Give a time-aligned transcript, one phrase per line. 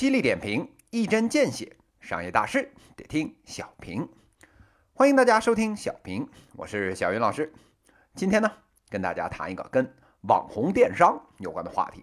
[0.00, 4.08] 犀利点评，一针见血，商业大事得听小平。
[4.94, 6.26] 欢迎大家收听小平，
[6.56, 7.52] 我是小云老师。
[8.14, 8.50] 今天呢，
[8.88, 12.02] 跟大家谈一个跟网红电商有关的话题。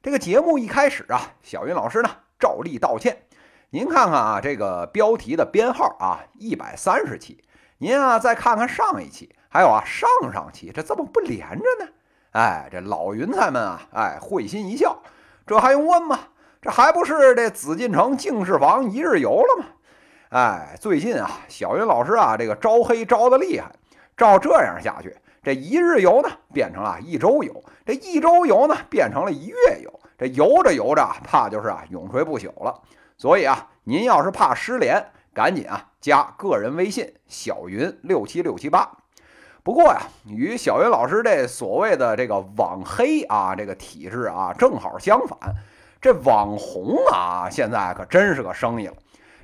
[0.00, 3.24] 这个节目一开始啊，小云老师呢照例道歉。
[3.70, 7.42] 您看看啊，这个标题的编号啊，一百三十期。
[7.78, 11.90] 您啊，再看看上一期，还有啊上上期，这怎么不连着呢？
[12.30, 15.02] 哎，这老云彩们啊，哎，会心一笑。
[15.44, 16.20] 这还用问吗？
[16.60, 19.66] 这还不是这紫禁城净室房一日游了吗？
[20.30, 23.70] 哎，最近啊，小云老师啊，这个招黑招的厉害。
[24.16, 27.52] 照这样下去，这一日游呢，变成了一周游；
[27.84, 30.00] 这一周游呢，变成了一月游。
[30.18, 32.74] 这游着游着，怕就是啊，永垂不朽了。
[33.18, 35.04] 所以啊，您要是怕失联，
[35.34, 38.90] 赶紧啊加个人微信小云六七六七八。
[39.62, 45.38] 不过呀，与小云老师这所谓的这个网黑啊这个体质啊正好相反，
[46.06, 48.92] 这网红啊现在可真是个生意了。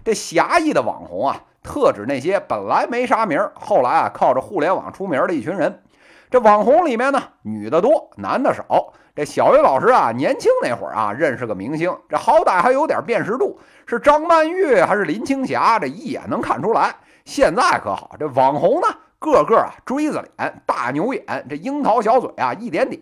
[0.04, 5.82] 这狭义的网红啊，特指那些本来没啥名，后来啊靠着互联网出名的一群人。
[6.30, 8.92] 这网红里面呢，女的多，男的少。
[9.16, 16.94] 这小云老师啊，年轻那会儿啊，认识个明星，这好歹还有点辨识度，是张曼玉还是林青霞，这一眼能看出来。
[17.24, 18.86] 现在可好，这网红呢，
[19.22, 23.00] 个个啊锥子脸、大牛眼，这樱桃小嘴啊，一点点。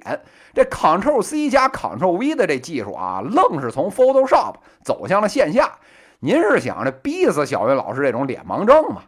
[0.52, 5.72] 这 Ctrl C 加 Ctrl V 的这技术啊，愣是从 Photoshop 走向了线下。
[6.20, 9.02] 您是想着逼死小云老师这种脸盲症吗？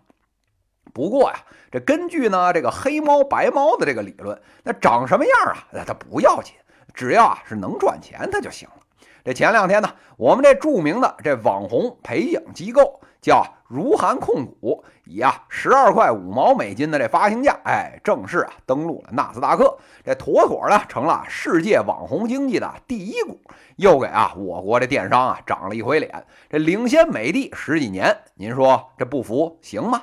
[0.94, 1.36] 不过呀，
[1.70, 6.54] 这根据呢这个黑猫白猫的这个理论，那长什么样啊，那它不要紧。
[6.94, 8.81] 只要啊是能赚钱，它就行了。
[9.24, 23.40] 这前两天呢，我们这著名的这网红培养机构叫如涵控股，以啊十二块五毛美金的这发行价，哎，正式啊登陆了纳斯达克，这妥妥的成了世界网红经济的第一股，
[23.76, 30.02] 又给啊我国这电商啊长了一回脸，这领先美的十几年，您说这不服行吗？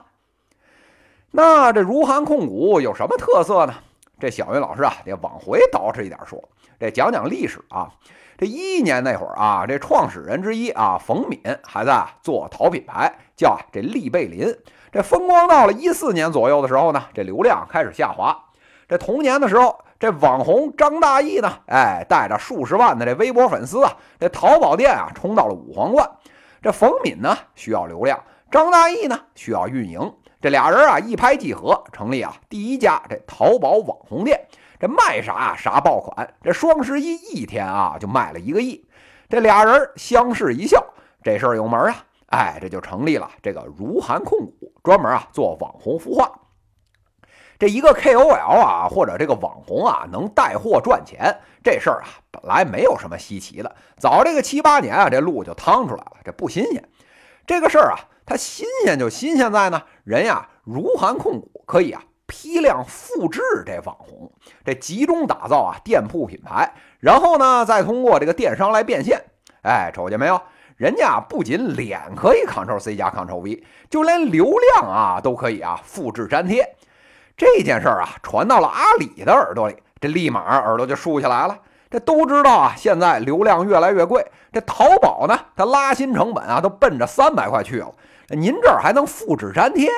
[1.31, 3.73] 那这如涵控股有什么特色呢？
[4.19, 6.43] 这小云老师啊，得往回倒饬一点说。
[6.79, 7.89] 这讲讲历史啊，
[8.37, 14.55] 这一一年那会儿啊，这创始人之一啊，冯敏还在做淘品牌，叫这利贝林。
[14.91, 18.37] 这风光到了一四年左右的时候呢，这流量开始下滑。
[18.87, 26.09] 这同年的时候，这网红张大奕呢，哎，带着数十万的这微博粉丝啊，这淘宝店啊，冲到了五皇冠。
[26.61, 30.11] 这冯敏呢需要流量，张大奕呢需要运营，
[30.41, 34.39] 这俩人啊一拍即合，成立啊第一家这淘宝网红店。
[34.79, 38.87] 这卖啥啥爆款，这双十一一天啊就卖了一个亿。
[39.27, 40.81] 这俩人相视一笑，
[41.21, 41.95] 这事儿有门啊！
[42.27, 46.31] 哎，这就成立了这个如涵控股，专门啊做网红孵化。
[47.57, 56.81] 这一个 KOL 啊或者这个网红啊能带货赚钱，这事儿啊本来没有什么稀奇的，早这个七八年啊这路就趟出来了，这不新鲜。
[57.45, 57.99] 这个事儿啊
[58.29, 62.03] 它新鲜就新鲜在呢，人呀如涵控股可以啊。
[62.27, 64.31] 批量复制这网红，
[64.63, 69.19] 这集中打造啊店铺品牌，然后呢再通过这个电商来变现。
[69.63, 70.39] 哎，瞅见没有？
[70.77, 76.75] 人家不仅脸可以 Ctrl C 加 Ctrl V，就连流量啊都可以啊复制粘贴。
[77.35, 81.57] 这件事儿啊传到了阿里的耳朵里，这立马耳朵就竖起来了。
[81.89, 84.23] 这都知道啊，现在流量越来越贵，
[84.53, 87.91] 这淘宝呢它拉新成本啊都奔着三百块去了。
[88.35, 89.89] 您这儿还能复制粘贴？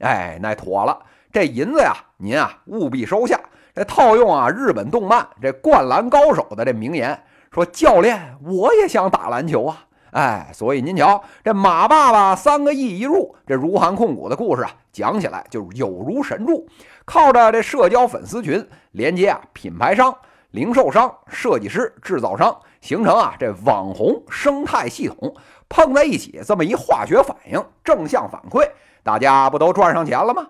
[0.00, 0.98] 哎，那妥了。
[1.32, 3.38] 这银子呀，您啊务必收下。
[3.74, 9.84] 这套用啊日本动漫这灌篮高手的这名言，说教练我也想打篮球啊。
[10.10, 16.66] 哎，所以您瞧，这马爸爸三个亿一入，这如涵控股的故事啊，讲起来就有如神助。
[17.04, 20.12] 靠着这社交粉丝群连接啊品牌商、
[20.50, 25.32] 零售商、设计师、制造商，形成啊这网红生态系统，
[25.70, 28.68] 碰在一起这么一化学反应，正向反馈，
[29.04, 30.46] 大家不都赚上钱了吗？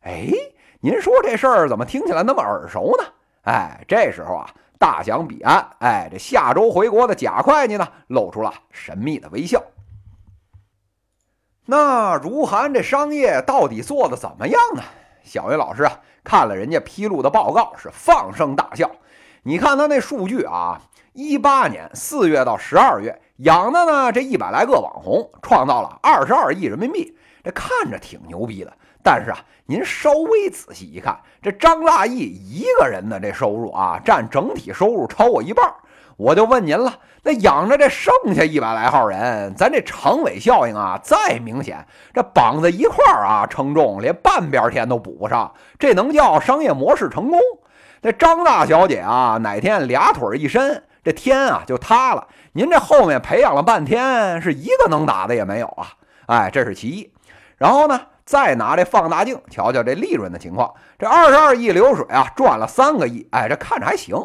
[0.00, 0.28] 哎，
[0.80, 3.04] 您说这事儿怎么听起来那么耳熟呢？
[3.42, 9.62] 哎，这时候啊，大洋彼岸，哎，这下周回国的贾会计呢，露出了神秘的微笑。
[11.66, 14.82] 那如涵这商业到底做的怎么样呢？
[15.22, 18.90] 小云老师啊，看了人家披露的报告，是放声大笑。
[19.46, 20.80] 你看他那数据啊，
[21.12, 28.72] 一八年四月到十二月养的呢，这一百来个网红，创造了二十二亿人民币，这看着挺牛逼的。
[29.04, 35.64] 但是啊，您稍微仔细一看，这张大奕一个人的这收入啊，占整体收入超过一半。
[36.16, 47.38] 我就问您了，那养着这剩下一百来号人，咱这长尾效应啊，再明显，这绑在一块儿啊，称重连半边天都补不上，这能叫商业模式成功？
[48.06, 52.24] 这张大小姐啊，哪天俩腿一伸，这天啊就塌了。
[52.52, 55.88] 您这后面培养了半天，是一个能打的也没有啊！
[56.26, 57.12] 哎，这是其一。
[57.56, 64.16] 然后呢，再拿这放大镜瞧瞧这利润的情况，这二十二亿流水啊，赚了三个亿，哎，这看着还行。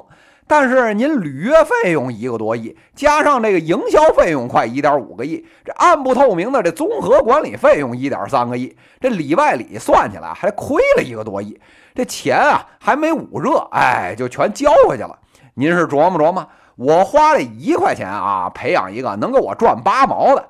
[0.51, 11.57] 但是您履约费用一个多亿，加上这个营销费用快一点五个亿，这暗不透明的这综合管理费用一点三个亿，这里外里算起来还亏了一个多亿。
[11.95, 15.17] 这钱啊还没捂热，哎，就全交回去了。
[15.53, 16.45] 您是琢磨琢磨，
[16.75, 20.45] 我花了一块钱啊，培养一个能给我赚八毛的。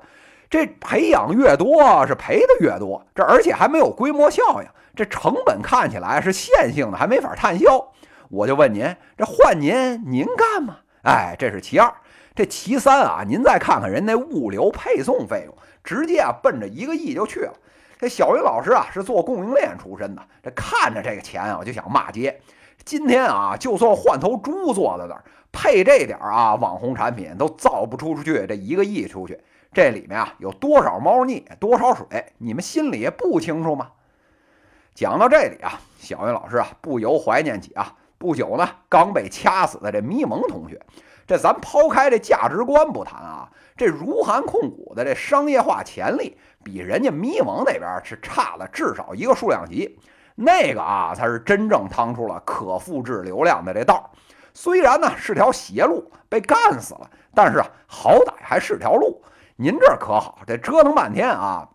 [0.50, 3.00] 这培养越多，是赔的越多。
[3.14, 7.86] 这而且还没有规模效应，这成本看起来是线性的，还没法摊销。
[8.32, 10.78] 我就问您，这换您，您干吗？
[11.02, 11.92] 哎，这是其二。
[12.34, 17.52] 这其三啊，您再看看人那物流配送费用，直接啊奔着一个亿就去了。
[17.98, 22.40] 这小云老师啊是做供应链出身的，这看着这个钱啊，我就想骂街。
[22.86, 29.38] 今天啊，就算换头猪坐在那儿，配这点啊网红产品都造不出去这一个亿出去。
[29.74, 32.06] 这里面啊有多少猫腻，多少水，
[32.38, 33.90] 你们心里不清楚吗？
[34.94, 40.80] 讲到这里啊，小云老师啊不由怀念起啊不久呢刚被掐死的这咪蒙同学。
[41.26, 49.98] 这咱抛开这价值观不谈啊，这如涵控股的这商业化潜力比人家咪蒙那边是差了至少一个数量级。
[50.36, 54.08] 那个啊才是真正趟出了可复制流量的这道。
[54.54, 59.20] 虽然呢是条邪路，被干死了，但是啊好歹还是条路。
[59.56, 61.68] 您这可好，这折腾半天啊，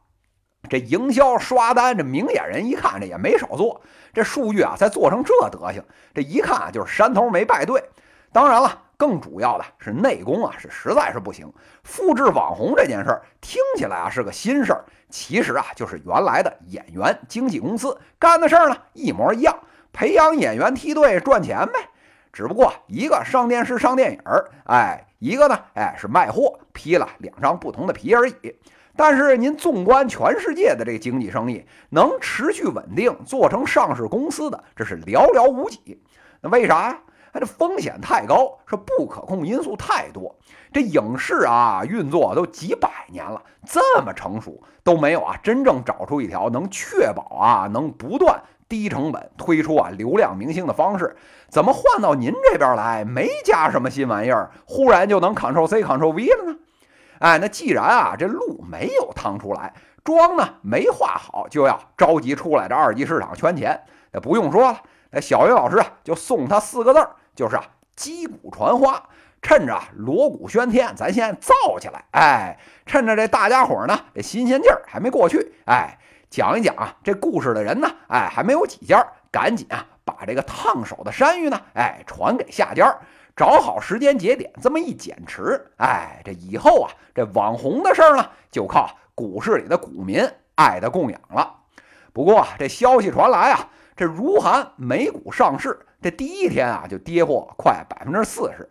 [0.70, 3.82] 这营销刷单，这明眼人一看，这也没少做，
[4.14, 5.84] 这数据啊才做成这德行，
[6.14, 7.84] 这一看啊就是山头没败对。
[8.32, 11.52] 当然了，更主要的是内功啊，是实在是不行。
[11.84, 19.58] 复制网红这件事儿听起来啊是个新事儿，其实啊就是原来的演员经纪公司干的事儿呢，一模一样，
[19.94, 21.90] 培养演员梯队赚钱呗。
[22.34, 28.36] 只不过一个上电视上电影儿，哎，一个呢，哎是卖货，披了两张不同的皮而已。
[28.98, 36.02] 但是您纵观全世界的这个经济生意，能持续稳定做成上市公司的，这是寥寥无几。
[36.42, 37.00] 那为啥呀？
[37.32, 40.36] 它这风险太高，是不可控因素太多。
[40.74, 48.42] 这影视啊，运作都几百年了，这么成熟都没有啊，真正找出一条能确保啊，能不断。
[48.70, 51.16] 低成本推出啊流量明星的方式，
[51.48, 56.58] 怎么换到您这边来没加什么新玩意儿，忽然就能 Ctrl C Ctrl V 了呢？
[57.20, 59.74] 哎，那既然啊这路没有趟出来，
[60.04, 63.82] 妆呢没化好，就要着急出来这二级市场圈钱，
[64.12, 64.82] 那不用说了，
[65.12, 67.64] 那小云老师啊就送他四个字儿，就是啊
[67.96, 69.02] 击鼓传花，
[69.42, 75.98] 趁着锣鼓喧天，咱先造起来，哎，趁着这大家伙呢这新鲜劲儿还没过去，哎。
[76.30, 82.94] 讲一讲啊，这故事的人呢，哎，还没有几家，赶紧啊，把这个烫手的山芋呢，哎，传给下家，
[83.38, 91.56] 找好时间节点，这么一减持，哎，这以后啊，这网红的事儿呢，就靠股市里的股民爱的供养了。
[92.12, 98.68] 不过这消息传来啊，这如涵美股上市这第一天啊，就跌破快百分之四十。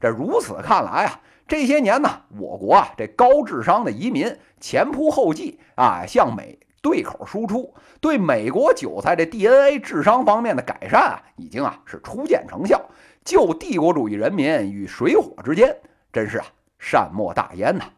[0.00, 6.58] 这如此看来啊，这些年呢，我国啊，这高智商的移民前仆后继啊，向美。
[6.86, 12.80] 对口输出对美国韭菜这 DNA 智商方面的改善啊，已经啊是初见成效，
[13.24, 15.76] 救帝国主义人民于水火之间，
[16.12, 16.46] 真是啊
[16.78, 17.90] 善莫大焉呐。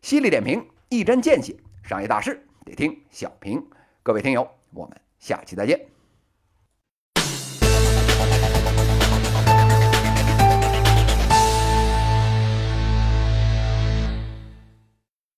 [0.00, 3.62] 犀利点评，一针见血，商业大事得听小平。
[4.02, 5.93] 各位听友，我们下期再见。